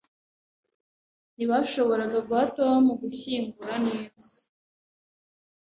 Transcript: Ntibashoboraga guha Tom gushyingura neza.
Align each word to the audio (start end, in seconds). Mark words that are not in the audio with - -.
Ntibashoboraga 1.35 2.19
guha 2.27 2.43
Tom 2.57 2.83
gushyingura 3.01 3.75
neza. 3.87 4.35